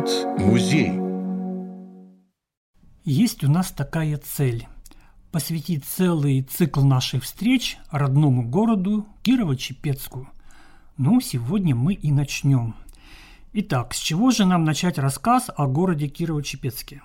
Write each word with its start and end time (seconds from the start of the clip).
Говорит 0.00 0.40
музей. 0.40 0.92
Есть 3.04 3.44
у 3.44 3.50
нас 3.50 3.70
такая 3.70 4.16
цель– 4.16 4.66
посвятить 5.32 5.84
целый 5.84 6.42
цикл 6.42 6.82
наших 6.82 7.24
встреч 7.24 7.76
родному 7.90 8.48
городу 8.48 9.06
Кирово-Чепецку. 9.22 10.28
Ну, 10.96 11.20
сегодня 11.20 11.74
мы 11.74 11.92
и 11.92 12.12
начнем. 12.12 12.74
Итак, 13.52 13.92
с 13.92 13.98
чего 13.98 14.30
же 14.30 14.46
нам 14.46 14.64
начать 14.64 14.98
рассказ 14.98 15.50
о 15.54 15.66
городе 15.66 16.06
Кирово-Чепецке? 16.06 17.02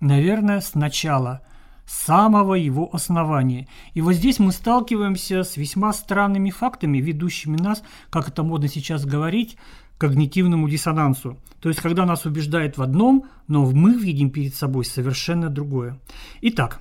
Наверное, 0.00 0.60
сначала– 0.60 1.42
самого 1.86 2.54
его 2.54 2.88
основания. 2.92 3.68
И 3.94 4.00
вот 4.00 4.14
здесь 4.14 4.38
мы 4.38 4.52
сталкиваемся 4.52 5.42
с 5.44 5.56
весьма 5.56 5.92
странными 5.92 6.50
фактами, 6.50 6.98
ведущими 6.98 7.56
нас, 7.56 7.82
как 8.10 8.28
это 8.28 8.42
модно 8.42 8.68
сейчас 8.68 9.04
говорить, 9.04 9.56
когнитивному 10.02 10.68
диссонансу. 10.68 11.38
То 11.60 11.68
есть, 11.68 11.80
когда 11.80 12.04
нас 12.04 12.26
убеждают 12.26 12.76
в 12.76 12.82
одном, 12.82 13.26
но 13.46 13.64
мы 13.70 13.94
видим 13.94 14.30
перед 14.30 14.54
собой 14.54 14.84
совершенно 14.84 15.48
другое. 15.48 16.00
Итак, 16.40 16.80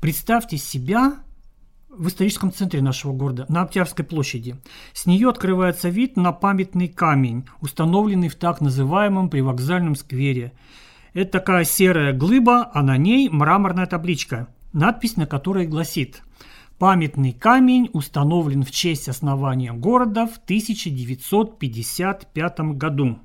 представьте 0.00 0.58
себя 0.58 1.14
в 1.88 2.08
историческом 2.08 2.52
центре 2.52 2.82
нашего 2.82 3.12
города, 3.12 3.46
на 3.48 3.62
Октябрьской 3.62 4.04
площади. 4.04 4.56
С 4.92 5.06
нее 5.06 5.30
открывается 5.30 5.88
вид 5.88 6.16
на 6.18 6.32
памятный 6.32 6.88
камень, 6.88 7.46
установленный 7.62 8.28
в 8.28 8.34
так 8.34 8.60
называемом 8.60 9.30
привокзальном 9.30 9.96
сквере– 9.96 10.52
это 11.14 11.32
такая 11.32 11.64
серая 11.64 12.12
глыба, 12.12 12.70
а 12.72 12.82
на 12.82 12.96
ней 12.96 13.28
мраморная 13.28 13.86
табличка, 13.86 14.46
надпись 14.72 15.16
на 15.16 15.26
которой 15.26 15.66
гласит 15.66 16.22
«Памятный 16.78 17.32
камень 17.32 17.90
установлен 17.92 18.62
в 18.62 18.70
честь 18.70 19.08
основания 19.08 19.72
города 19.72 20.26
в 20.26 20.38
1955 20.38 22.60
году». 22.76 23.18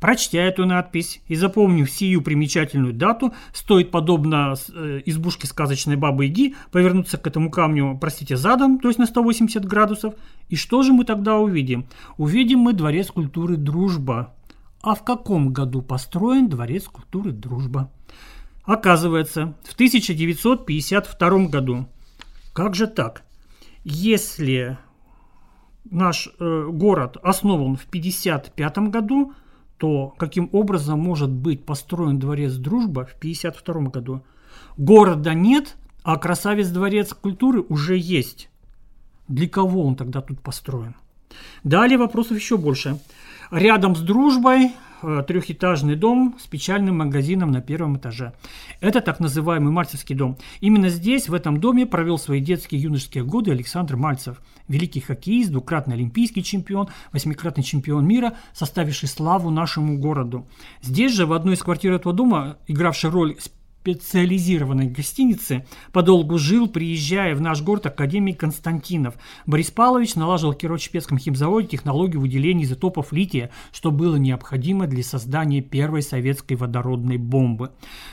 Прочтя 0.00 0.40
эту 0.40 0.66
надпись 0.66 1.22
и 1.28 1.36
запомнив 1.36 1.88
сию 1.88 2.22
примечательную 2.22 2.92
дату, 2.92 3.32
стоит, 3.54 3.92
подобно 3.92 4.56
э, 4.74 5.00
избушке 5.06 5.46
сказочной 5.46 5.94
бабы 5.94 6.26
Иги, 6.26 6.56
повернуться 6.72 7.18
к 7.18 7.26
этому 7.28 7.52
камню, 7.52 7.96
простите, 8.00 8.36
задом, 8.36 8.80
то 8.80 8.88
есть 8.88 8.98
на 8.98 9.06
180 9.06 9.64
градусов. 9.64 10.14
И 10.48 10.56
что 10.56 10.82
же 10.82 10.92
мы 10.92 11.04
тогда 11.04 11.38
увидим? 11.38 11.86
Увидим 12.16 12.58
мы 12.58 12.72
дворец 12.72 13.12
культуры 13.12 13.56
«Дружба», 13.56 14.34
а 14.82 14.96
в 14.96 15.04
каком 15.04 15.52
году 15.52 15.80
построен 15.80 16.48
Дворец 16.48 16.88
культуры 16.88 17.30
«Дружба»? 17.30 17.92
Оказывается, 18.64 19.54
в 19.62 19.74
1952 19.74 21.46
году. 21.46 21.86
Как 22.52 22.74
же 22.74 22.86
так? 22.86 23.22
Если 23.84 24.78
наш 25.90 26.28
э, 26.38 26.68
город 26.70 27.16
основан 27.22 27.76
в 27.76 27.84
1955 27.86 28.90
году, 28.90 29.32
то 29.78 30.14
каким 30.18 30.48
образом 30.52 31.00
может 31.00 31.30
быть 31.30 31.64
построен 31.64 32.18
дворец 32.18 32.54
Дружба 32.54 33.06
в 33.06 33.16
1952 33.16 33.90
году? 33.90 34.22
Города 34.76 35.34
нет, 35.34 35.76
а 36.04 36.16
красавец 36.16 36.68
дворец 36.68 37.14
культуры 37.14 37.62
уже 37.62 37.96
есть. 37.96 38.48
Для 39.28 39.48
кого 39.48 39.84
он 39.86 39.96
тогда 39.96 40.20
тут 40.20 40.40
построен? 40.40 40.94
Далее 41.64 41.98
вопросов 41.98 42.36
еще 42.36 42.58
больше. 42.58 42.98
Рядом 43.50 43.96
с 43.96 44.00
дружбой 44.00 44.72
трехэтажный 45.26 45.96
дом 45.96 46.36
с 46.40 46.46
печальным 46.46 46.98
магазином 46.98 47.50
на 47.50 47.60
первом 47.60 47.96
этаже. 47.96 48.32
Это 48.80 49.00
так 49.00 49.20
называемый 49.20 49.72
Мальцевский 49.72 50.14
дом. 50.14 50.36
Именно 50.60 50.88
здесь, 50.88 51.28
в 51.28 51.34
этом 51.34 51.60
доме, 51.60 51.86
провел 51.86 52.18
свои 52.18 52.40
детские 52.40 52.80
и 52.80 52.84
юношеские 52.84 53.24
годы 53.24 53.50
Александр 53.50 53.96
Мальцев. 53.96 54.40
Великий 54.68 55.00
хоккеист, 55.00 55.50
двукратный 55.50 55.96
олимпийский 55.96 56.42
чемпион, 56.42 56.88
восьмикратный 57.12 57.64
чемпион 57.64 58.06
мира, 58.06 58.34
составивший 58.52 59.08
славу 59.08 59.50
нашему 59.50 59.98
городу. 59.98 60.46
Здесь 60.82 61.12
же, 61.12 61.26
в 61.26 61.32
одной 61.32 61.54
из 61.54 61.62
квартир 61.62 61.92
этого 61.92 62.14
дома, 62.14 62.56
игравший 62.66 63.10
роль 63.10 63.36
специализированной 63.82 64.86
гостинице 64.86 65.66
подолгу 65.90 66.38
жил, 66.38 66.68
приезжая 66.68 67.34
в 67.34 67.40
наш 67.40 67.62
город 67.62 67.86
академик 67.86 68.38
Константинов. 68.38 69.14
Борис 69.44 69.72
Павлович 69.72 70.14
налаживал 70.14 70.52
в 70.52 70.56
Кирово-Чепецком 70.56 71.18
химзаводе 71.18 71.66
технологию 71.66 72.20
выделения 72.20 72.62
изотопов 72.62 73.12
лития, 73.12 73.50
что 73.72 73.90
было 73.90 74.14
необходимо 74.14 74.86
для 74.86 75.02
создания 75.02 75.62
первой 75.62 76.02
советской 76.02 76.54
водородной 76.54 77.16
бомбы. 77.16 77.72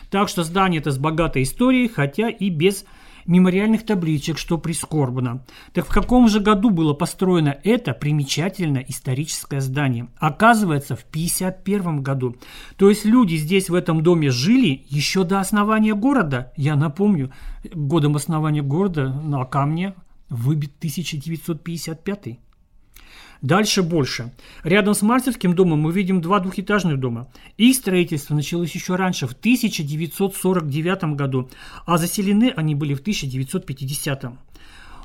Так 0.10 0.28
что 0.28 0.44
здание 0.44 0.82
это 0.82 0.90
с 0.90 0.98
богатой 0.98 1.44
историей, 1.44 1.88
хотя 1.88 2.30
и 2.30 2.50
без 2.50 2.86
мемориальных 3.30 3.86
табличек, 3.86 4.38
что 4.38 4.58
прискорбно. 4.58 5.46
Так 5.72 5.86
в 5.86 5.94
каком 5.94 6.28
же 6.28 6.40
году 6.40 6.72
было 6.72 6.94
построено 6.94 7.58
это 7.64 7.94
примечательное 7.94 8.84
историческое 8.88 9.62
здание? 9.62 10.10
Оказывается, 10.18 10.96
в 10.96 11.04
1951 11.04 12.02
году. 12.02 12.36
То 12.76 12.90
есть 12.90 13.06
люди 13.06 13.36
здесь 13.36 13.70
в 13.70 13.76
этом 13.76 14.04
доме 14.04 14.32
жили 14.32 14.84
еще 14.90 15.24
до 15.24 15.40
основания 15.40 15.94
города. 15.94 16.52
Я 16.58 16.76
напомню, 16.76 17.32
годом 17.74 18.16
основания 18.16 18.64
города 18.64 19.10
на 19.10 19.46
камне 19.46 19.94
выбит 20.30 20.72
1955. 20.80 22.40
Дальше 23.42 23.84
больше. 23.84 24.34
Рядом 24.64 24.94
с 24.94 25.02
Марцевским 25.02 25.56
домом 25.56 25.80
мы 25.80 25.94
видим 25.94 26.20
два 26.20 26.40
двухэтажных 26.40 27.00
дома. 27.00 27.30
Их 27.58 27.76
строительство 27.76 28.36
началось 28.36 28.72
еще 28.76 28.96
раньше, 28.96 29.28
в 29.28 29.32
1949 29.32 31.16
году, 31.16 31.50
а 31.86 31.98
заселены 31.98 32.54
они 32.56 32.76
были 32.76 32.94
в 32.94 33.00
1950. 33.00 34.26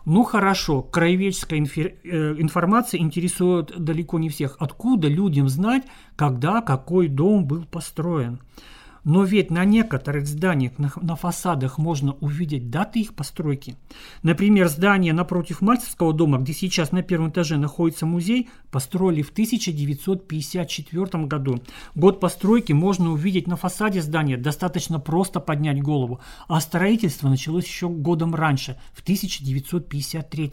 Ну 0.06 0.22
хорошо, 0.24 0.82
краеведческая 0.82 1.60
э, 1.60 2.34
информация 2.38 3.00
интересует 3.00 3.72
далеко 3.78 4.18
не 4.18 4.28
всех. 4.28 4.56
Откуда 4.58 5.08
людям 5.08 5.48
знать, 5.48 5.84
когда 6.16 6.60
какой 6.60 7.08
дом 7.08 7.46
был 7.46 7.64
построен? 7.64 8.40
Но 9.04 9.22
ведь 9.22 9.50
на 9.50 9.64
некоторых 9.66 10.26
зданиях, 10.26 10.78
на, 10.78 10.90
на 11.00 11.14
фасадах 11.14 11.76
можно 11.78 12.14
увидеть 12.14 12.70
даты 12.70 13.00
их 13.00 13.14
постройки. 13.14 13.76
Например, 14.22 14.68
здание 14.68 15.12
напротив 15.12 15.60
Мальцевского 15.60 16.14
дома, 16.14 16.38
где 16.38 16.54
сейчас 16.54 16.90
на 16.90 17.02
первом 17.02 17.28
этаже 17.28 17.58
находится 17.58 18.06
музей, 18.06 18.48
построили 18.70 19.20
в 19.22 19.30
1954 19.30 21.24
году. 21.24 21.60
Год 21.94 22.18
постройки 22.18 22.72
можно 22.72 23.12
увидеть 23.12 23.46
на 23.46 23.56
фасаде 23.56 24.00
здания, 24.00 24.38
достаточно 24.38 24.98
просто 24.98 25.38
поднять 25.38 25.82
голову. 25.82 26.20
А 26.48 26.60
строительство 26.60 27.28
началось 27.28 27.66
еще 27.66 27.90
годом 27.90 28.34
раньше, 28.34 28.78
в 28.94 29.02
1953. 29.02 30.52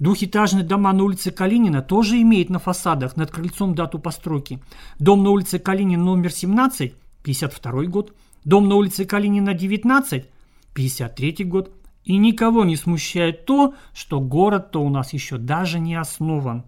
Двухэтажные 0.00 0.64
дома 0.64 0.92
на 0.92 1.04
улице 1.04 1.30
Калинина 1.30 1.80
тоже 1.80 2.20
имеют 2.20 2.50
на 2.50 2.58
фасадах 2.58 3.16
над 3.16 3.30
крыльцом 3.30 3.74
дату 3.74 3.98
постройки. 3.98 4.60
Дом 4.98 5.22
на 5.22 5.30
улице 5.30 5.58
Калинина 5.58 6.02
номер 6.02 6.32
17 6.32 6.94
52 7.24 7.84
год, 7.86 8.14
дом 8.44 8.68
на 8.68 8.76
улице 8.76 9.04
Калинина 9.04 9.54
19, 9.54 10.26
53 10.74 11.44
год. 11.44 11.72
И 12.04 12.18
никого 12.18 12.64
не 12.64 12.76
смущает 12.76 13.46
то, 13.46 13.74
что 13.94 14.20
город-то 14.20 14.82
у 14.82 14.90
нас 14.90 15.14
еще 15.14 15.38
даже 15.38 15.80
не 15.80 15.94
основан. 15.94 16.64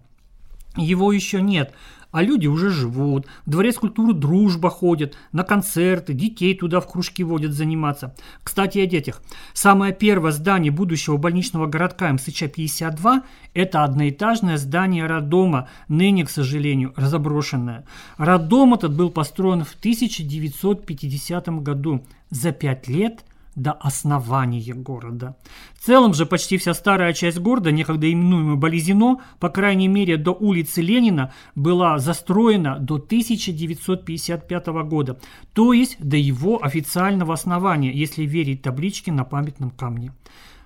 Его 0.75 1.11
еще 1.11 1.41
нет, 1.41 1.73
а 2.17 2.23
люди 2.23 2.47
уже 2.47 2.71
живут, 2.71 3.27
в 3.45 3.51
дворец 3.51 3.75
культуры 3.75 4.11
дружба 4.11 4.71
ходят, 4.71 5.15
на 5.33 5.43
концерты, 5.43 6.13
детей 6.13 6.55
туда 6.57 6.79
в 6.79 6.91
кружки 6.91 7.23
водят 7.23 7.51
заниматься. 7.51 8.15
Кстати, 8.41 8.79
о 8.79 8.87
детях. 8.87 9.21
Самое 9.53 9.93
первое 9.93 10.31
здание 10.31 10.71
будущего 10.71 11.17
больничного 11.17 11.67
городка 11.67 12.09
МСЧ-52– 12.09 13.21
это 13.53 13.83
одноэтажное 13.83 14.57
здание 14.57 15.05
роддома, 15.05 15.69
ныне, 15.89 16.25
к 16.25 16.31
сожалению, 16.31 16.91
разоброшенное. 16.95 17.85
Роддом 18.17 18.73
этот 18.73 18.97
был 18.97 19.11
построен 19.11 19.63
в 19.63 19.75
1950 19.75 21.49
году. 21.61 22.03
За 22.31 22.51
пять 22.51 22.87
лет– 22.87 23.25
до 23.57 23.71
основания 23.73 24.73
города. 24.73 25.35
В 25.73 25.83
целом 25.83 26.13
же 26.13 26.25
почти 26.25 26.57
вся 26.57 26.73
старая 26.73 27.11
часть 27.11 27.39
города, 27.39 27.71
некогда 27.71 28.09
именуемая 28.09 28.55
Болезино, 28.55 29.17
по 29.39 29.49
крайней 29.49 29.87
мере 29.87 30.15
до 30.15 30.31
улицы 30.31 30.81
Ленина, 30.81 31.33
была 31.55 31.97
застроена 31.97 32.77
до 32.79 32.95
1955 32.95 34.67
года, 34.67 35.19
то 35.53 35.73
есть 35.73 35.97
до 35.99 36.17
его 36.17 36.63
официального 36.63 37.33
основания, 37.33 37.91
если 37.91 38.23
верить 38.23 38.61
табличке 38.61 39.11
на 39.11 39.23
памятном 39.23 39.71
камне. 39.71 40.13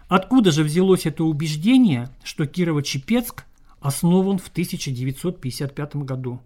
Откуда 0.09 0.51
же 0.51 0.63
взялось 0.63 1.05
это 1.05 1.23
убеждение, 1.23 2.09
что 2.23 2.43
Кирово-Чепецк 2.43 3.45
основан 3.79 4.38
в 4.38 4.49
1955 4.49 5.95
году? 5.95 6.41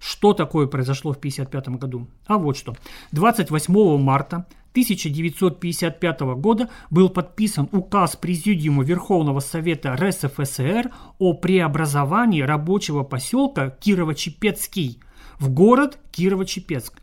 Что 0.00 0.32
такое 0.32 0.66
произошло 0.66 1.12
в 1.12 1.18
1955 1.18 1.78
году? 1.78 2.08
А 2.26 2.38
вот 2.38 2.56
что. 2.56 2.74
28 3.12 3.98
марта 3.98 4.46
1955 4.72 6.20
года 6.38 6.70
был 6.90 7.10
подписан 7.10 7.68
указ 7.70 8.16
Президиума 8.16 8.82
Верховного 8.82 9.40
Совета 9.40 9.94
РСФСР 9.96 10.90
о 11.18 11.34
преобразовании 11.34 12.40
рабочего 12.40 13.02
поселка 13.02 13.76
Кирово-Чепецкий 13.78 15.00
в 15.38 15.50
город 15.50 15.98
Кирово-Чепецк. 16.12 16.94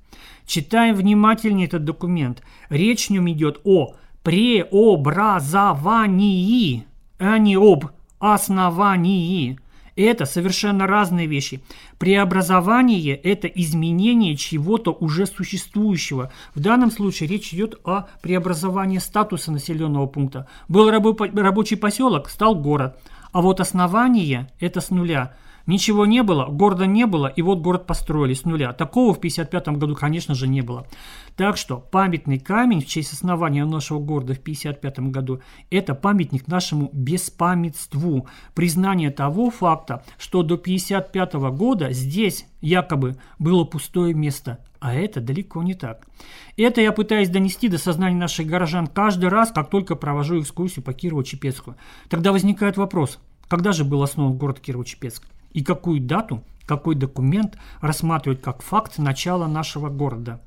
Читаем 0.48 0.96
внимательнее 0.96 1.68
этот 1.68 1.84
документ. 1.84 2.42
Речь 2.70 3.08
в 3.08 3.10
нем 3.12 3.30
идет 3.30 3.60
о 3.64 3.94
преобразовании, 4.24 6.88
а 7.20 7.38
не 7.38 7.58
об 7.58 7.86
основании. 8.18 9.60
Это 9.98 10.26
совершенно 10.26 10.86
разные 10.86 11.26
вещи. 11.26 11.62
Преобразование– 11.98 13.16
это 13.24 13.48
изменение 13.48 14.36
чего-то 14.36 14.92
уже 14.92 15.26
существующего. 15.26 16.32
В 16.54 16.60
данном 16.60 16.92
случае 16.92 17.28
речь 17.28 17.52
идет 17.52 17.80
о 17.84 18.06
преобразовании 18.22 19.00
статуса 19.00 19.52
населенного 19.52 20.06
пункта. 20.06 20.48
Был 20.68 20.92
рабочий 20.92 21.78
поселок, 21.78 22.30
стал 22.30 22.54
город. 22.54 22.96
А 23.32 23.42
вот 23.42 23.60
основание– 23.60 24.50
это 24.60 24.82
с 24.82 24.92
нуля– 24.92 25.36
Ничего 25.68 26.06
не 26.06 26.24
было, 26.24 26.46
города 26.46 26.86
не 26.86 27.06
было, 27.06 27.28
и 27.28 27.42
вот 27.42 27.60
город 27.60 27.86
построили 27.86 28.34
с 28.34 28.46
нуля. 28.46 28.72
Такого 28.72 29.14
в 29.14 29.18
1955 29.18 29.78
году, 29.78 29.96
конечно 29.96 30.34
же, 30.34 30.48
не 30.48 30.62
было. 30.62 30.88
Так 31.36 31.58
что 31.58 31.78
памятный 31.78 32.40
камень 32.40 32.81
в 32.81 32.88
честь 32.88 33.12
основания 33.12 33.66
нашего 33.66 34.00
города 34.00 34.34
в 34.34 34.40
1955 34.40 35.12
году– 35.12 35.42
это 35.69 35.94
памятник 35.94 36.48
нашему 36.48 36.90
беспамятству, 36.94 38.28
признание 38.56 39.12
того 39.12 39.52
факта, 39.52 40.04
что 40.18 40.42
до 40.42 40.56
1955 40.56 41.34
года 41.58 41.92
здесь 41.92 42.48
якобы 42.62 43.18
было 43.38 43.66
пустое 43.66 44.13
место, 44.13 44.60
а 44.80 44.94
это 44.94 45.20
далеко 45.20 45.63
не 45.63 45.74
так. 45.74 46.08
Это 46.56 46.80
я 46.80 46.94
пытаюсь 46.94 47.28
донести 47.28 47.68
до 47.68 47.78
сознания 47.78 48.16
наших 48.16 48.48
горожан 48.48 48.88
каждый 48.88 49.28
раз, 49.28 49.52
как 49.52 49.70
только 49.70 49.96
провожу 49.96 50.40
экскурсию 50.40 50.86
по 50.86 50.92
Кирово-Чепецку. 50.92 51.75
Тогда 52.08 52.31
возникает 52.31 52.78
вопрос, 52.78 53.20
когда 53.50 53.74
же 53.74 53.84
был 53.84 54.02
основан 54.02 54.38
город 54.38 54.62
Кирово-Чепецк? 54.66 55.24
И 55.57 55.63
какую 55.63 56.00
дату, 56.00 56.44
какой 56.68 56.94
документ 56.94 57.57
рассматривать 57.81 58.44
как 58.44 58.62
факт 58.62 59.00
начала 59.00 59.48
нашего 59.48 59.89
города. 59.89 60.39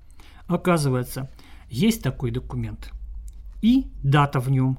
Оказывается, 0.46 1.28
есть 1.68 2.00
такой 2.00 2.30
документ. 2.30 2.92
И 3.60 3.88
дата 4.04 4.38
в 4.38 4.48
нем 4.52 4.78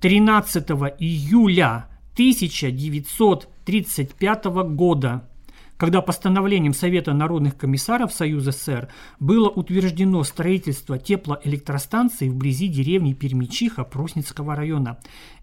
13 0.00 0.70
июля 0.98 1.88
1935 2.14 4.44
года 4.46 5.28
когда 5.76 6.00
постановлением 6.00 6.74
Совета 6.74 7.12
народных 7.12 7.56
комиссаров 7.56 8.12
Союза 8.12 8.52
СССР 8.52 8.88
было 9.20 9.48
утверждено 9.48 10.22
строительство 10.22 10.98
теплоэлектростанции 10.98 12.28
вблизи 12.28 12.68
деревни 12.68 13.12
Пермичиха 13.12 13.84
Просницкого 13.84 14.54
района. 14.54 14.98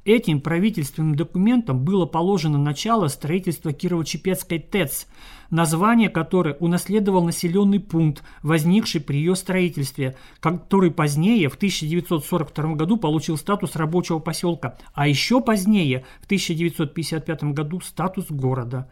Этим 0.05 0.41
правительственным 0.41 1.15
документом 1.15 1.83
было 1.85 2.05
положено 2.05 2.57
начало 2.57 3.07
строительства 3.07 3.71
Кирово-Чепецкой 3.71 4.59
ТЭЦ, 4.59 5.07
название 5.49 6.09
которой 6.09 6.57
унаследовал 6.59 7.23
населенный 7.23 7.79
пункт, 7.79 8.23
возникший 8.41 8.99
при 8.99 9.17
ее 9.17 9.35
строительстве, 9.35 10.17
который 10.41 10.91
позднее, 10.91 11.47
в 11.47 11.55
1942 11.55 12.73
году, 12.75 12.97
получил 12.97 13.37
статус 13.37 13.75
рабочего 13.77 14.19
поселка, 14.19 14.77
а 14.93 15.07
еще 15.07 15.39
позднее, 15.39 16.03
в 16.21 16.25
1955 16.25 17.43
году, 17.45 17.79
статус 17.79 18.25
города. 18.29 18.89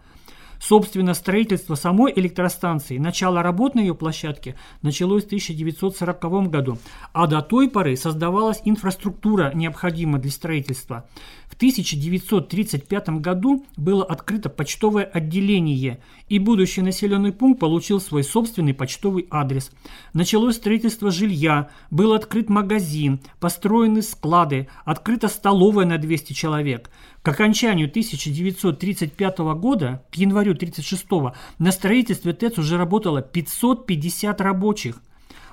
Собственно, 0.62 1.16
строительство 1.16 1.74
самой 1.74 2.14
электростанции, 2.16 3.00
начало 3.00 3.42
работ 3.42 3.74
на 3.74 3.80
ее 3.80 3.96
площадке 3.96 4.56
началось 4.84 5.24
в 5.24 5.26
1940 5.26 6.50
году, 6.52 6.78
а 7.14 7.26
до 7.26 7.42
той 7.42 7.68
поры 7.68 7.98
создавалась 7.98 8.62
инфраструктура, 8.64 9.52
необходимая 9.56 10.22
для 10.22 10.30
строительства. 10.30 11.10
В 11.48 11.56
1935 11.56 13.10
году 13.22 13.66
было 13.76 14.06
открыто 14.06 14.50
почтовое 14.50 15.04
отделение, 15.04 16.00
и 16.30 16.38
будущий 16.38 16.84
населенный 16.84 17.34
пункт 17.34 17.60
получил 17.60 18.00
свой 18.00 18.24
собственный 18.24 18.76
почтовый 18.76 19.26
адрес. 19.32 19.72
Началось 20.14 20.58
строительство 20.58 21.10
жилья, 21.10 21.72
был 21.90 22.14
открыт 22.14 22.50
магазин, 22.50 23.20
построены 23.40 24.04
склады, 24.04 24.68
открыта 24.86 25.28
столовая 25.28 25.88
на 25.88 25.98
200 25.98 26.34
человек– 26.34 26.92
к 27.22 27.28
окончанию 27.28 27.88
1935 27.88 29.38
года, 29.56 30.04
к 30.12 30.16
январю 30.16 30.54
1936, 30.54 31.38
на 31.60 31.72
строительстве 31.72 32.34
ТЭЦ 32.34 32.58
уже 32.60 32.78
работало 32.78 33.22
550 33.22 34.42
рабочих. 34.42 35.02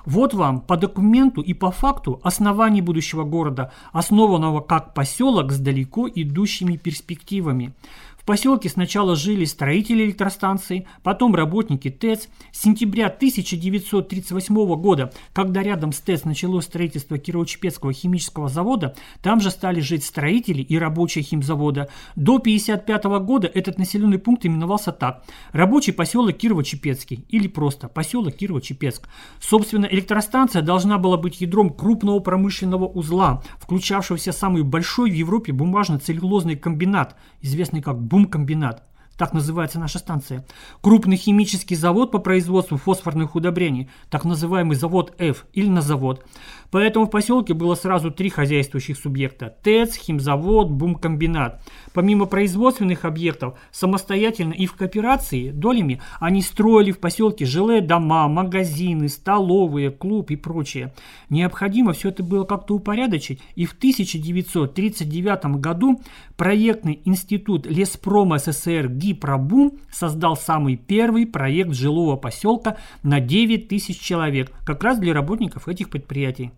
Вот 0.05 0.33
вам 0.33 0.61
по 0.61 0.77
документу 0.77 1.41
и 1.41 1.53
по 1.53 1.71
факту 1.71 2.19
основание 2.23 2.81
будущего 2.81 3.23
города, 3.23 3.71
основанного 3.91 4.61
как 4.61 4.93
поселок 4.93 5.51
с 5.51 5.59
далеко 5.59 6.07
идущими 6.07 6.77
перспективами– 6.77 7.73
поселке 8.23 8.69
сначала 8.69 9.15
жили 9.15 9.45
строители 9.45 10.05
электростанции, 10.05 10.87
потом 11.03 11.35
работники 11.35 11.89
ТЭЦ. 11.89 12.27
С 12.51 12.61
сентября 12.61 13.07
1938 13.07 14.75
года, 14.75 15.11
когда 15.33 15.63
рядом 15.63 15.91
с 15.91 15.99
ТЭЦ 15.99 16.25
началось 16.25 16.65
строительство 16.65 17.17
Кирово-Чепецкого 17.17 17.93
химического 17.93 18.49
завода, 18.49 18.95
там 19.21 19.41
же 19.41 19.51
стали 19.51 19.79
жить 19.79 20.03
строители 20.03 20.61
и 20.61 20.77
рабочие 20.77 21.23
химзавода. 21.23 21.89
До 22.15 22.35
1955 22.35 23.03
года 23.25 23.47
этот 23.47 23.77
населенный 23.77 24.19
пункт 24.19 24.45
именовался 24.45 24.91
так– 24.91 25.23
рабочий 25.51 25.91
поселок 25.91 26.37
Кирово-Чепецкий 26.37 27.25
или 27.29 27.47
просто 27.47 27.87
поселок 27.87 28.35
Кирово-Чепецк. 28.35 29.07
Собственно, 29.39 29.85
электростанция 29.85 30.61
должна 30.61 30.97
была 30.97 31.17
быть 31.17 31.41
ядром 31.41 31.69
крупного 31.69 32.19
промышленного 32.19 32.85
узла, 32.85 33.43
включавшегося 33.59 34.31
самый 34.31 34.63
большой 34.63 35.11
в 35.11 35.13
Европе 35.13 35.51
бумажно-целлюлозный 35.51 36.55
комбинат, 36.55 37.15
известный 37.41 37.81
как 37.81 38.01
Бумкомбинат, 38.09 38.83
так 39.19 39.33
называется 39.33 39.79
наша 39.79 39.99
станция. 39.99 40.45
Крупный 40.81 41.17
химический 41.17 41.75
завод 41.75 42.09
по 42.09 42.19
производству 42.19 42.77
фосфорных 42.77 43.35
удобрений, 43.35 43.89
так 44.09 44.23
называемый 44.23 44.77
завод 44.77 45.13
F 45.19 45.45
или 45.53 45.67
на 45.67 45.81
завод. 45.81 46.25
Поэтому 46.71 47.05
в 47.05 47.09
поселке 47.09 47.53
было 47.53 47.75
сразу 47.75 48.11
три 48.11 48.29
хозяйствующих 48.29 48.97
субъекта– 48.97 49.53
ТЭЦ, 49.63 49.95
химзавод, 49.95 50.69
бумкомбинат. 50.69 51.61
Помимо 51.93 52.27
производственных 52.27 53.03
объектов, 53.03 53.59
самостоятельно 53.71 54.53
и 54.53 54.65
в 54.65 54.75
кооперации 54.75 55.51
долями 55.51 55.99
они 56.21 56.41
строили 56.41 56.91
в 56.91 56.99
поселке 56.99 57.45
жилые 57.45 57.81
дома, 57.81 58.27
магазины, 58.29 59.09
столовые, 59.09 59.91
клуб 59.91 60.31
и 60.31 60.37
прочее. 60.37 60.93
Необходимо 61.29 61.91
все 61.91 62.07
это 62.09 62.23
было 62.23 62.45
как-то 62.45 62.75
упорядочить, 62.75 63.41
и 63.55 63.65
в 63.65 63.73
1939 63.73 65.59
году 65.59 66.01
проектный 66.39 67.01
институт 67.03 67.65
Леспрома 67.65 68.39
СССР 68.39 68.87
ГИПРОБУМ 68.87 69.73
создал 69.91 70.37
самый 70.37 70.77
первый 70.77 71.27
проект 71.27 71.73
жилого 71.73 72.15
поселка 72.15 72.77
на 73.03 73.19
9 73.19 73.67
тысяч 73.67 73.99
человек, 73.99 74.49
как 74.65 74.81
раз 74.81 74.99
для 74.99 75.13
работников 75.13 75.67
этих 75.67 75.89
предприятий. 75.89 76.53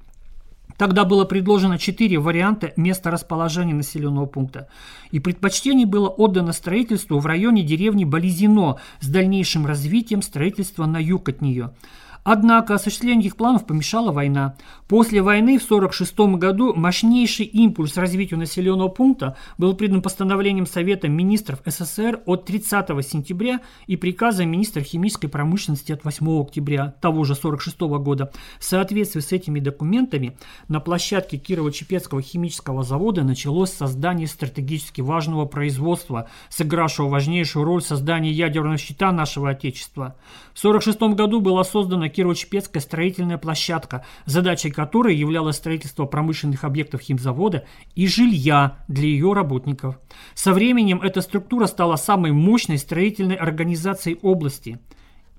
Тогда 0.78 1.04
было 1.04 1.26
предложено 1.26 1.80
четыре 1.80 2.20
варианта 2.20 2.74
места 2.76 3.10
расположения 3.10 3.74
населенного 3.74 4.28
пункта, 4.28 4.70
и 5.10 5.20
предпочтение 5.20 5.88
было 5.88 6.10
отдано 6.10 6.54
строительству 6.54 7.18
в 7.18 7.26
районе 7.26 7.64
деревни 7.64 8.06
Болезино 8.06 8.78
с 9.00 9.08
дальнейшим 9.08 9.66
развитием 9.66 10.22
строительства 10.22 10.86
на 10.86 10.98
юг 10.98 11.28
от 11.28 11.42
нее– 11.42 11.72
Однако 12.24 12.76
осуществлению 12.76 13.26
их 13.26 13.36
планов 13.36 13.66
помешала 13.66 14.12
война. 14.12 14.56
После 14.88 15.22
войны 15.22 15.58
в 15.58 15.66
1946 15.66 16.40
году 16.40 16.74
мощнейший 16.76 17.46
импульс 17.46 17.98
развитию 17.98 18.40
населенного 18.40 18.90
пункта 18.90 19.36
был 19.58 19.76
придан 19.76 20.02
постановлением 20.02 20.68
Совета 20.68 21.08
министров 21.08 21.62
СССР 21.66 22.22
от 22.26 22.46
30 22.46 22.88
сентября 23.08 23.62
и 23.88 23.96
приказом 23.96 24.50
министра 24.50 24.82
химической 24.82 25.30
промышленности 25.30 25.92
от 25.92 26.04
8 26.04 26.42
октября 26.42 26.94
того 27.02 27.24
же 27.24 27.34
1946 27.34 28.04
года. 28.04 28.32
В 28.60 28.64
соответствии 28.64 29.22
с 29.22 29.32
этими 29.32 29.60
документами 29.60 30.38
на 30.68 30.80
площадке 30.80 31.38
Кирово-Чепецкого 31.38 32.22
химического 32.22 32.84
завода 32.84 33.24
началось 33.24 33.72
создание 33.72 34.28
стратегически 34.28 35.02
важного 35.02 35.46
производства, 35.46 36.30
сыгравшего 36.50 37.08
важнейшую 37.10 37.66
роль 37.66 37.82
в 37.82 37.86
создании 37.86 38.32
ядерного 38.32 38.78
щита 38.78 39.12
нашего 39.12 39.50
Отечества. 39.50 40.16
В 40.54 40.60
1946 40.60 41.18
году 41.18 41.42
была 41.42 41.64
создана 41.64 42.11
Кирово-Чепецкая 42.12 42.82
строительная 42.82 43.38
площадка, 43.38 44.06
задачей 44.26 44.70
которой 44.70 45.16
являлось 45.16 45.56
строительство 45.56 46.06
промышленных 46.06 46.64
объектов 46.64 47.02
химзавода 47.02 47.66
и 47.96 48.08
жилья 48.08 48.78
для 48.88 49.06
ее 49.06 49.34
работников. 49.34 50.00
Со 50.36 50.54
временем 50.54 51.02
эта 51.02 51.22
структура 51.22 51.68
стала 51.68 51.96
самой 51.96 52.32
мощной 52.32 52.78
строительной 52.78 53.36
организацией 53.36 54.20
области– 54.22 54.80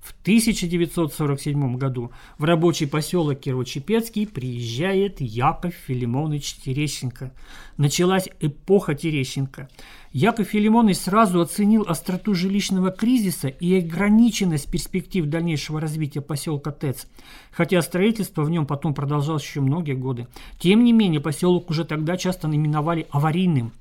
в 0.03 0.13
1947 0.21 1.77
году 1.77 2.11
в 2.37 2.43
рабочий 2.43 2.87
поселок 2.87 3.39
Кирово-Чепецкий 3.39 4.27
приезжает 4.27 5.21
Яков 5.21 5.73
Филимонович 5.87 6.55
Терещенко. 6.55 7.31
Началась 7.77 8.27
эпоха 8.41 8.95
Терещенко. 8.95 9.69
Яков 10.11 10.49
Филимонович 10.49 10.97
сразу 10.97 11.39
оценил 11.39 11.85
остроту 11.87 12.35
жилищного 12.35 12.91
кризиса 12.91 13.47
и 13.47 13.79
ограниченность 13.79 14.69
перспектив 14.69 15.25
дальнейшего 15.25 15.79
развития 15.79 16.21
поселка 16.21 16.71
ТЭЦ, 16.71 17.07
хотя 17.51 17.81
строительство 17.81 18.43
в 18.43 18.49
нем 18.49 18.67
потом 18.67 18.93
продолжалось 18.93 19.43
еще 19.43 19.61
многие 19.61 19.95
годы. 19.95 20.27
Тем 20.59 20.83
не 20.83 20.91
менее, 20.93 21.21
поселок 21.21 21.69
уже 21.69 21.85
тогда 21.85 22.17
часто 22.17 22.47
именовали 22.47 23.07
аварийным. 23.09 23.71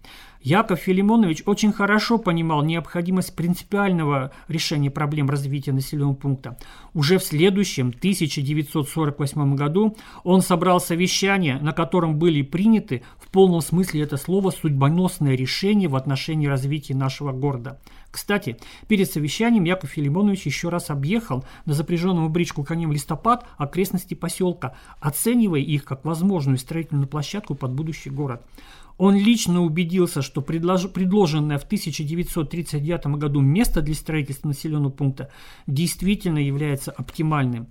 Яков 0.42 0.80
Филимонович 0.80 1.44
очень 1.46 1.72
хорошо 1.72 2.18
понимал 2.18 2.64
необходимость 2.64 3.37
принципиального 3.37 4.32
решения 4.49 4.90
проблем 4.90 5.30
развития 5.30 5.72
населенного 5.72 6.14
пункта. 6.14 6.58
Уже 6.94 7.18
в 7.18 7.25
следующем, 7.25 7.88
1948 7.88 9.54
году, 9.54 9.96
он 10.25 10.42
собрал 10.42 10.80
совещание, 10.80 11.58
на 11.58 11.72
котором 11.72 12.18
были 12.18 12.42
приняты 12.42 13.02
в 13.18 13.30
полном 13.30 13.61
смысле 13.61 14.02
это 14.02 14.16
слово 14.16 14.50
судьбоносное 14.50 15.37
решение 15.37 15.88
в 15.88 15.94
отношении 15.96 16.46
развития 16.46 16.94
нашего 16.94 17.32
города. 17.32 17.78
Кстати, 18.11 18.58
перед 18.88 19.11
совещанием 19.11 19.64
Яков 19.64 19.90
Филимонович 19.90 20.44
еще 20.44 20.68
раз 20.68 20.90
объехал 20.90 21.44
на 21.64 21.72
запряженном 21.72 22.26
в 22.26 22.30
бричку 22.30 22.62
конем 22.62 22.92
листопад 22.92 23.46
окрестности 23.56 24.14
поселка, 24.14 24.76
оценивая 25.00 25.61
их 25.61 25.84
как 25.84 26.04
возможную 26.04 26.58
строительную 26.58 27.06
площадку 27.06 27.54
под 27.54 27.72
будущий 27.72 28.11
город. 28.11 28.42
Он 29.02 29.16
лично 29.16 29.62
убедился, 29.62 30.23
что 30.23 30.42
предлож... 30.42 30.88
предложенное 30.88 31.59
в 31.59 31.64
1939 31.64 33.06
году 33.18 33.40
место 33.40 33.82
для 33.82 33.97
строительства 33.97 34.47
населенного 34.47 34.92
пункта 34.92 35.28
действительно 35.66 36.38
является 36.38 36.92
оптимальным. 36.92 37.66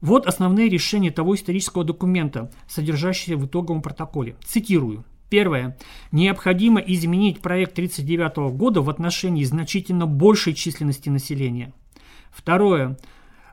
Вот 0.00 0.26
основные 0.26 0.70
решения 0.70 1.10
того 1.10 1.34
исторического 1.34 1.84
документа, 1.84 2.50
содержащиеся 2.68 3.36
в 3.36 3.44
итоговом 3.44 3.82
протоколе. 3.82 4.34
Цитирую. 4.46 5.04
Первое. 5.28 5.76
Необходимо 6.10 6.80
изменить 6.80 7.42
проект 7.42 7.72
1939 7.72 8.56
года 8.56 8.80
в 8.80 8.88
отношении 8.88 9.44
значительно 9.44 10.06
большей 10.06 10.54
численности 10.54 11.10
населения. 11.10 11.74
Второе. 12.30 12.96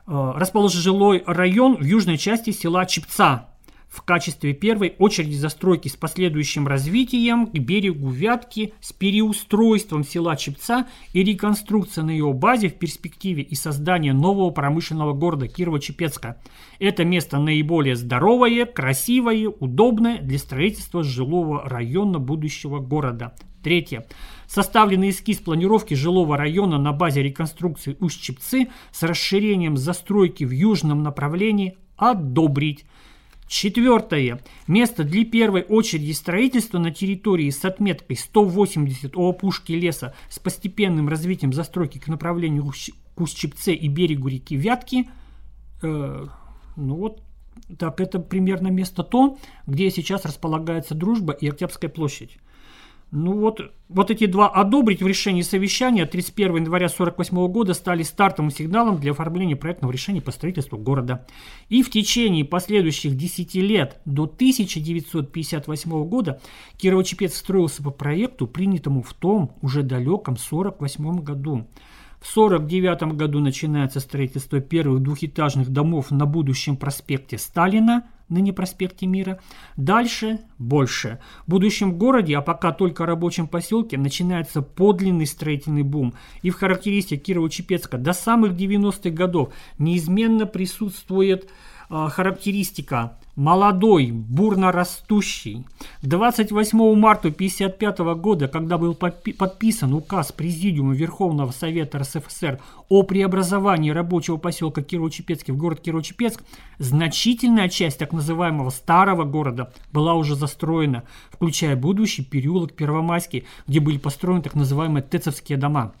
Э, 0.06 0.32
расположен 0.36 0.80
жилой 0.80 1.22
район 1.26 1.76
в 1.76 1.84
южной 1.84 2.16
части 2.16 2.50
села 2.50 2.86
Чепца, 2.86 3.49
в 3.90 4.02
качестве 4.02 4.54
первой 4.54 4.94
очереди 4.98 5.34
застройки 5.34 5.88
с 5.88 5.96
последующим 5.96 6.68
развитием 6.68 7.48
к 7.48 7.58
берегу 7.58 8.08
Вятки, 8.08 8.72
с 8.80 8.92
переустройством 8.92 10.04
села 10.04 10.36
Чепца 10.36 10.86
и 11.12 11.24
реконструкцией 11.24 12.06
на 12.06 12.10
ее 12.10 12.32
базе 12.32 12.68
в 12.68 12.74
перспективе 12.74 13.42
и 13.42 13.56
создание 13.56 14.12
нового 14.12 14.50
промышленного 14.50 15.12
города 15.12 15.46
Кирово-Чепецка. 15.46 16.36
Это 16.78 17.04
место 17.04 17.40
наиболее 17.40 17.96
здоровое, 17.96 18.64
красивое, 18.64 19.48
удобное 19.48 20.22
для 20.22 20.38
строительства 20.38 21.02
жилого 21.02 21.68
района 21.68 22.20
будущего 22.20 22.78
города. 22.78 23.34
Третье. 23.62 24.06
Составленный 24.46 25.10
эскиз 25.10 25.38
планировки 25.38 25.94
жилого 25.94 26.36
района 26.36 26.78
на 26.78 26.92
базе 26.92 27.22
реконструкции 27.22 27.96
Усть-Чепцы 27.98 28.68
с 28.92 29.02
расширением 29.02 29.76
застройки 29.76 30.44
в 30.44 30.52
южном 30.52 31.02
направлении 31.02 31.76
одобрить. 31.96 32.86
Четвертое. 33.50 34.40
Место 34.68 35.02
для 35.02 35.24
первой 35.24 35.62
очереди 35.62 36.12
строительства 36.12 36.78
на 36.78 36.92
территории 36.92 37.50
с 37.50 37.64
отметкой 37.64 38.16
180 38.16 39.16
у 39.16 39.28
опушки 39.28 39.72
леса 39.72 40.14
с 40.28 40.38
постепенным 40.38 41.08
развитием 41.08 41.52
застройки 41.52 41.98
к 41.98 42.06
направлению 42.06 42.72
к 43.16 43.20
Устчепце 43.20 43.74
и 43.74 43.88
берегу 43.88 44.28
реки 44.28 44.54
Вятки. 44.54 45.10
Э, 45.82 46.28
ну 46.76 46.94
вот, 46.94 47.24
так 47.76 48.00
это 48.00 48.20
примерно 48.20 48.68
место 48.68 49.02
то, 49.02 49.36
где 49.66 49.90
сейчас 49.90 50.24
располагается 50.24 50.94
Дружба 50.94 51.32
и 51.32 51.48
Октябрьская 51.48 51.90
площадь. 51.90 52.38
Ну 53.12 53.40
вот, 53.40 53.60
вот 53.88 54.10
эти 54.12 54.26
два 54.26 54.48
одобрить 54.48 55.02
в 55.02 55.06
решении 55.06 55.42
совещания 55.42 56.06
31 56.06 56.56
января 56.56 56.86
1948 56.86 57.52
года 57.52 57.74
стали 57.74 58.04
стартовым 58.04 58.52
сигналом 58.52 59.00
для 59.00 59.10
оформления 59.10 59.56
проектного 59.56 59.90
решения 59.90 60.22
по 60.22 60.30
строительству 60.30 60.78
города. 60.78 61.26
И 61.68 61.82
в 61.82 61.90
течение 61.90 62.44
последующих 62.44 63.16
10 63.16 63.56
лет 63.56 64.00
до 64.04 64.24
1958 64.24 66.04
года 66.04 66.40
Кирово-Чепец 66.80 67.30
строился 67.30 67.82
по 67.82 67.90
проекту, 67.90 68.46
принятому 68.46 69.02
в 69.02 69.12
том 69.12 69.56
уже 69.60 69.82
далеком 69.82 70.34
1948 70.34 71.20
году. 71.22 71.66
В 72.20 72.30
1949 72.30 73.16
году 73.16 73.40
начинается 73.40 73.98
строительство 73.98 74.60
первых 74.60 75.02
двухэтажных 75.02 75.70
домов 75.70 76.12
на 76.12 76.26
будущем 76.26 76.76
проспекте 76.76 77.38
Сталина– 77.38 78.04
ныне 78.30 78.52
проспекте 78.52 79.06
Мира. 79.06 79.40
Дальше 79.76 80.40
больше. 80.58 81.20
В 81.46 81.50
будущем 81.50 81.98
городе, 81.98 82.36
а 82.36 82.40
пока 82.40 82.72
только 82.72 83.06
рабочем 83.06 83.48
поселке, 83.48 83.98
начинается 83.98 84.62
подлинный 84.62 85.26
строительный 85.26 85.82
бум. 85.82 86.14
И 86.42 86.50
в 86.50 86.56
характеристике 86.56 87.32
Кирово-Чепецка 87.32 87.98
до 87.98 88.12
самых 88.12 88.52
90-х 88.52 89.10
годов 89.10 89.52
неизменно 89.78 90.46
присутствует 90.46 91.50
э, 91.90 92.08
характеристика 92.08 93.18
молодой, 93.36 94.10
бурно 94.10 94.72
растущий. 94.72 95.66
28 96.02 96.78
марта 96.96 97.28
1955 97.28 97.98
года, 98.20 98.48
когда 98.48 98.78
был 98.78 98.94
подписан 98.94 99.94
указ 99.94 100.32
Президиума 100.32 100.94
Верховного 100.94 101.50
Совета 101.50 101.98
РСФСР 101.98 102.60
о 102.88 103.02
преобразовании 103.02 103.90
рабочего 103.90 104.36
поселка 104.36 104.82
Кирово-Чепецкий 104.82 105.52
в 105.52 105.56
город 105.56 105.80
Кирово-Чепецк, 105.84 106.42
значительная 106.78 107.68
часть 107.68 107.98
так 107.98 108.12
называемого 108.12 108.70
старого 108.70 109.24
города 109.24 109.72
была 109.92 110.14
уже 110.14 110.34
застроена, 110.34 111.04
включая 111.30 111.76
будущий 111.76 112.24
переулок 112.24 112.72
Первомайский, 112.74 113.46
где 113.66 113.80
были 113.80 113.98
построены 113.98 114.42
так 114.42 114.54
называемые 114.54 115.02
Тецовские 115.02 115.58
дома. 115.58 115.92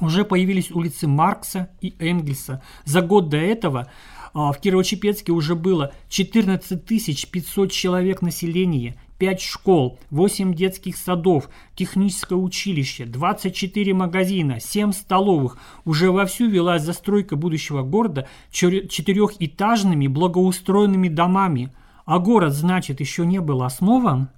Уже 0.00 0.24
появились 0.24 0.70
улицы 0.70 1.06
Маркса 1.06 1.68
и 1.80 1.94
Энгельса. 1.98 2.62
За 2.84 3.02
год 3.02 3.28
до 3.28 3.36
этого 3.36 3.88
в 4.34 4.58
Кирово-Чепецке 4.62 5.32
уже 5.32 5.54
было 5.54 5.92
14 6.08 6.84
500 6.84 7.70
человек 7.70 8.22
населения, 8.22 8.96
5 9.18 9.40
школ, 9.40 9.98
8 10.10 10.54
детских 10.54 10.96
садов, 10.96 11.48
техническое 11.76 12.34
училище, 12.34 13.04
24 13.04 13.94
магазина, 13.94 14.58
7 14.58 14.92
столовых. 14.92 15.58
Уже 15.84 16.10
вовсю 16.10 16.48
велась 16.48 16.82
застройка 16.82 17.36
будущего 17.36 17.82
города 17.82 18.26
четырехэтажными 18.50 20.06
благоустроенными 20.06 21.08
домами. 21.08 21.72
А 22.04 22.18
город, 22.18 22.52
значит, 22.52 23.00
еще 23.00 23.24
не 23.26 23.40
был 23.40 23.62
основан? 23.62 24.28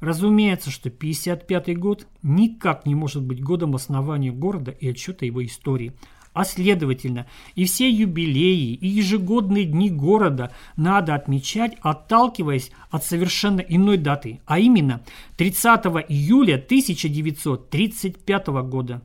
Разумеется, 0.00 0.70
что 0.70 0.90
55 0.90 1.78
год 1.78 2.06
никак 2.22 2.84
не 2.84 2.94
может 2.94 3.22
быть 3.22 3.42
годом 3.42 3.74
основания 3.74 4.32
города 4.32 4.70
и 4.70 4.90
отчета 4.90 5.24
его 5.24 5.44
истории– 5.44 5.92
а 6.36 6.44
следовательно, 6.44 7.24
и 7.54 7.64
все 7.64 7.88
юбилеи, 7.88 8.74
и 8.74 8.86
ежегодные 8.86 9.64
дни 9.64 9.88
города 9.88 10.52
надо 10.76 11.14
отмечать, 11.14 11.78
отталкиваясь 11.80 12.72
от 12.90 13.06
совершенно 13.06 13.60
иной 13.60 13.96
даты, 13.96 14.42
а 14.44 14.58
именно 14.58 15.00
30 15.38 15.86
июля 16.10 16.56
1935 16.56 18.46
года. 18.48 19.00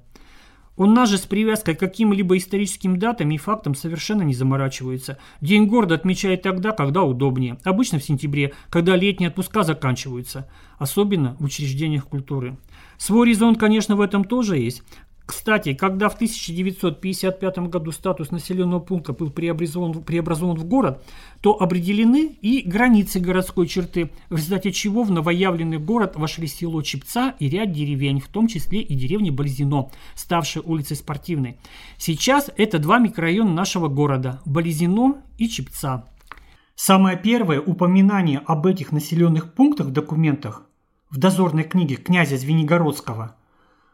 У 0.75 0.85
нас 0.85 1.09
же 1.09 1.17
с 1.17 1.21
привязкой 1.21 1.75
к 1.75 1.79
каким-либо 1.79 2.35
историческим 2.35 2.99
датам 2.99 3.31
и 3.31 3.37
фактам 3.37 3.75
совершенно 3.75 4.23
не 4.23 4.33
заморачивается. 4.33 5.17
День 5.39 5.67
города 5.67 5.95
отмечает 5.95 6.41
тогда, 6.41 6.71
когда 6.71 7.03
удобнее. 7.03 7.57
Обычно 7.63 7.99
в 7.99 8.03
сентябре, 8.03 8.53
когда 8.69 8.97
летние 8.97 9.29
отпуска 9.29 9.63
заканчиваются. 9.63 10.49
Особенно 10.79 11.35
в 11.39 11.45
учреждениях 11.45 12.07
культуры. 12.07 12.57
Свой 12.97 13.29
резон, 13.29 13.55
конечно, 13.55 13.95
в 13.95 14.01
этом 14.01 14.23
тоже 14.23 14.57
есть. 14.57 14.83
Кстати, 15.25 15.73
когда 15.73 16.09
в 16.09 16.15
1955 16.15 17.59
году 17.69 17.91
статус 17.91 18.31
населенного 18.31 18.79
пункта 18.79 19.13
был 19.13 19.29
преобразован, 19.29 20.03
преобразован 20.03 20.57
в 20.57 20.65
город, 20.65 21.03
то 21.41 21.61
определены 21.61 22.35
и 22.41 22.61
границы 22.67 23.19
городской 23.19 23.67
черты, 23.67 24.11
в 24.29 24.35
результате 24.35 24.71
чего 24.71 25.03
в 25.03 25.11
новоявленный 25.11 25.77
город 25.77 26.15
вошли 26.15 26.47
село 26.47 26.81
Чепца 26.81 27.35
и 27.39 27.49
ряд 27.49 27.71
деревень, 27.71 28.19
в 28.19 28.27
том 28.27 28.47
числе 28.47 28.81
и 28.81 28.93
деревня 28.95 29.31
Болезино, 29.31 29.89
ставшая 30.15 30.63
улицей 30.63 30.97
Спортивной. 30.97 31.57
Сейчас 31.97 32.49
это 32.57 32.79
два 32.79 32.99
микрорайона 32.99 33.53
нашего 33.53 33.87
города– 33.87 34.41
Болезино 34.45 35.21
и 35.37 35.47
Чепца. 35.47 36.09
Самое 36.75 37.17
первое 37.17 37.61
упоминание 37.61 38.39
об 38.39 38.65
этих 38.65 38.91
населенных 38.91 39.53
пунктах 39.53 39.87
в 39.87 39.91
документах 39.91 40.63
в 41.09 41.17
дозорной 41.17 41.63
книге 41.63 41.95
князя 41.95 42.37
Звенигородского– 42.37 43.35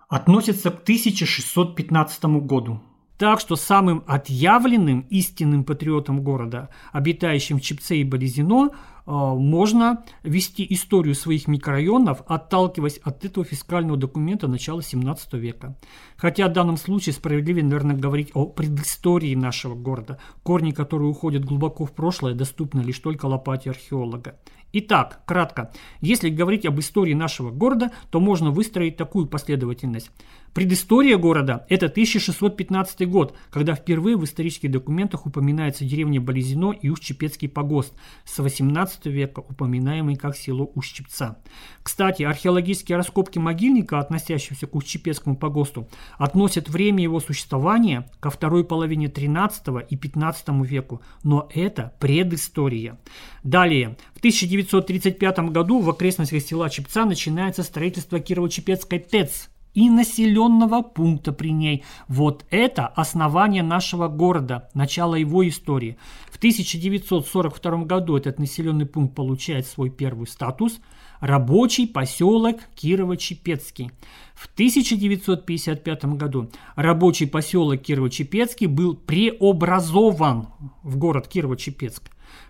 относится 0.08 0.72
к 0.72 0.82
1615 0.84 2.24
году. 2.46 2.82
Так 3.18 3.40
что 3.40 3.56
самым 3.56 4.04
отъявленным 4.06 5.02
истинным 5.10 5.64
патриотом 5.64 6.22
города, 6.22 6.70
обитающим 6.92 7.58
в 7.58 7.62
Чепце 7.62 7.98
и 7.98 8.04
Болезино, 8.04 8.70
э, 8.70 9.12
можно 9.12 10.04
вести 10.22 10.68
историю 10.70 11.16
своих 11.16 11.48
микрорайонов, 11.48 12.22
отталкиваясь 12.28 13.00
от 13.00 13.26
этого 13.26 13.44
фискального 13.44 13.98
документа 13.98 14.48
начала 14.48 14.84
17 14.84 15.34
века. 15.34 15.76
Хотя 16.16 16.48
в 16.48 16.54
данном 16.54 16.78
случае 16.78 17.14
справедливее, 17.14 17.64
наверное, 17.64 17.96
говорить 17.96 18.30
о 18.36 18.46
предыстории 18.46 19.34
нашего 19.34 19.74
города, 19.74 20.20
корни 20.44 20.70
которые 20.70 21.10
уходят 21.10 21.44
глубоко 21.44 21.86
в 21.86 21.94
прошлое, 21.94 22.36
доступны 22.36 22.82
лишь 22.82 23.00
только 23.00 23.26
лопате 23.26 23.72
археолога. 23.72 24.36
Итак, 24.80 25.22
кратко, 25.26 25.72
если 26.02 26.30
говорить 26.30 26.68
об 26.68 26.80
истории 26.80 27.16
нашего 27.16 27.50
города, 27.50 27.92
то 28.12 28.20
можно 28.20 28.52
выстроить 28.52 28.96
такую 28.96 29.26
последовательность. 29.26 30.12
Предыстория 30.54 31.18
города– 31.18 31.66
это 31.70 31.86
1615 31.86 33.08
год, 33.08 33.36
когда 33.51 33.75
впервые 33.75 34.18
в 34.18 34.24
исторических 34.24 34.72
документах 34.72 35.25
упоминается 35.25 35.86
деревня 35.86 36.20
Болезино 36.20 36.72
и 36.72 36.89
Ущепецкий 36.89 37.48
погост, 37.48 37.94
с 38.25 38.39
18 38.39 39.06
века 39.06 39.39
упоминаемый 39.39 40.16
как 40.16 40.36
село 40.36 40.72
Ущепца. 40.74 41.38
Кстати, 41.84 42.24
археологические 42.24 42.98
раскопки 42.98 43.38
могильника, 43.38 44.00
относящегося 44.00 44.68
к 44.68 44.75
Ущепецкому 44.75 45.38
погосту, 45.38 45.88
относят 46.18 46.70
время 46.70 47.04
его 47.04 47.20
существования 47.20 48.10
ко 48.20 48.30
второй 48.30 48.63
половине 48.63 49.10
13 49.10 49.89
и 49.89 49.96
15 49.96 50.50
веку, 50.63 51.01
но 51.24 51.50
это 51.54 51.94
предыстория. 52.00 53.00
Далее, 53.44 53.98
в 54.13 54.18
1935 54.18 55.39
году 55.51 55.80
в 55.80 55.89
окрестностях 55.89 56.42
села 56.42 56.70
Чепца 56.70 57.06
начинается 57.06 57.63
строительство 57.63 58.18
Кирово-Чепецкой 58.18 59.00
ТЭЦ 59.00 59.50
и 59.78 59.92
населенного 59.92 60.82
пункта 60.82 61.32
при 61.32 61.52
ней. 61.52 61.84
Вот 62.08 62.46
это 62.50 62.88
основание 62.88 63.62
нашего 63.62 64.08
города, 64.08 64.70
начало 64.74 65.14
его 65.14 65.48
истории. 65.48 65.98
В 66.32 66.38
1942 66.38 67.84
году 67.84 68.18
этот 68.18 68.40
населенный 68.40 68.88
пункт 68.88 69.14
получает 69.14 69.68
свой 69.68 69.92
первый 69.92 70.26
статус– 70.26 70.80
рабочий 71.20 71.86
поселок 71.86 72.58
Кирово-Чепецкий. 72.76 73.92
В 74.34 74.48
1955 74.54 76.06
году 76.06 76.50
рабочий 76.76 77.28
поселок 77.28 77.82
Кирово-Чепецкий 77.82 78.68
был 78.68 78.96
преобразован 78.96 80.48
в 80.82 80.98
город 80.98 81.30
Кирово-Чепецк. 81.32 82.02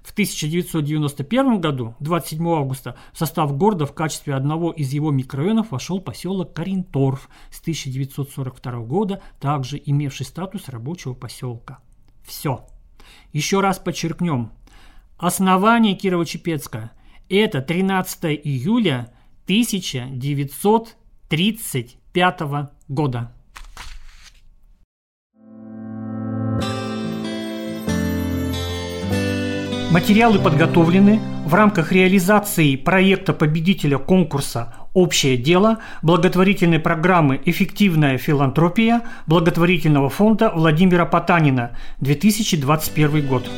В 0.04 0.12
1991 0.12 1.60
году, 1.60 1.96
27 2.00 2.48
августа, 2.50 2.96
в 3.14 3.18
состав 3.18 3.58
города 3.58 3.86
в 3.86 3.94
качестве 3.94 4.36
одного 4.36 4.72
из 4.72 4.94
его 4.94 5.12
микрорайонов 5.12 5.72
вошел 5.72 6.00
поселок 6.00 6.54
Каринторф 6.54 7.28
с 7.52 7.60
1942 7.62 8.80
года, 8.82 9.22
также 9.40 9.82
имевший 9.84 10.26
статус 10.26 10.70
рабочего 10.70 11.14
поселка. 11.14 11.80
Все. 12.24 12.66
Еще 13.34 13.60
раз 13.62 13.80
подчеркнем. 13.80 14.52
Основание 15.18 15.96
Кирово-Чепецка– 15.96 16.92
это 17.30 17.62
13 17.62 18.40
июля 18.44 19.12
1935 19.46 22.42
года. 22.88 23.32
Материалы 29.98 30.38
подготовлены 30.38 31.20
в 31.48 31.56
рамках 31.56 31.92
реализации 31.92 32.76
проекта 32.76 33.34
победителя 33.34 33.98
конкурса 33.98 34.76
«Общее 34.94 35.38
дело» 35.38 35.80
благотворительной 36.04 36.78
программы 36.78 37.42
«Эффективная 37.46 38.20
филантропия» 38.20 39.02
благотворительного 39.26 40.12
фонда 40.12 40.52
Владимира 40.54 41.08
Потанина 41.08 41.72
2021 42.00 43.26
год. 43.26 43.50